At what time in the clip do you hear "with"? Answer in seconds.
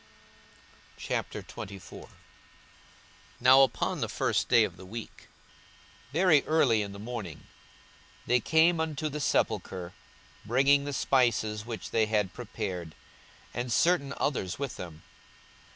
14.57-14.75